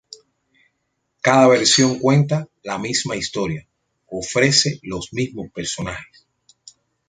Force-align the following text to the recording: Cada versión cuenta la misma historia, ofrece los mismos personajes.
Cada 1.21 1.45
versión 1.47 1.99
cuenta 1.99 2.47
la 2.63 2.79
misma 2.79 3.15
historia, 3.17 3.67
ofrece 4.07 4.79
los 4.81 5.13
mismos 5.13 5.51
personajes. 5.53 6.25